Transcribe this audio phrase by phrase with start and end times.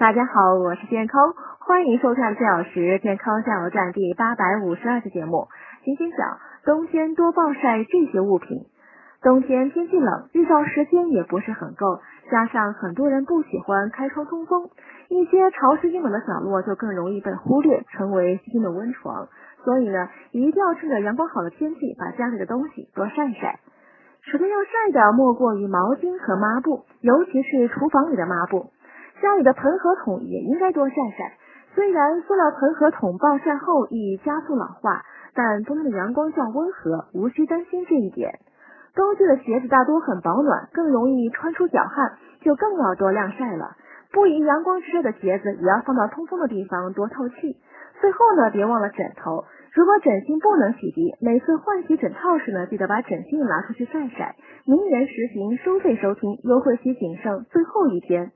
[0.00, 5.48] 大家好，我是健康，欢迎收看四小时健康加油站第八百五十二期节目。
[5.84, 8.64] 今天讲冬天多暴晒这些物品。
[9.20, 12.00] 冬天天气冷，日照时间也不是很够，
[12.30, 14.70] 加上很多人不喜欢开窗通风，
[15.10, 19.28] 一些潮湿阴冷的角落就更容易被忽略，成为细菌的温床。
[19.66, 23.60] 所以呢，一定要趁着阳光好的天气，把家里的东西多晒晒。
[24.22, 28.70] 首先要晒的莫过于毛巾和抹布，尤其是厨房里的抹布。
[29.22, 31.34] 家里的盆和桶也应该多晒晒。
[31.74, 35.02] 虽然塑料盆和桶暴晒后易加速老化，
[35.34, 38.40] 但冬天的阳光较温和，无需担心这一点。
[38.94, 43.76] 冬季的鞋子大多很保暖，更容易穿出脚汗，就更要多晾晒了。
[44.12, 47.56] 不宜阳光直射的鞋子也要放到通风的地方，多透气。
[48.00, 49.44] 最后呢，别忘了枕头。
[49.72, 54.34] 如果枕芯不能洗涤，每次换洗枕套时呢，记得把枕芯拿出去晒晒。
[54.66, 58.32] 明年实行收费收听，优惠期仅剩最后一天。